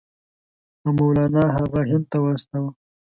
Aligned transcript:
او 0.83 0.89
مولنا 0.97 1.43
هغه 1.57 1.79
هند 1.89 2.05
ته 2.11 2.17
واستاوه. 2.23 2.71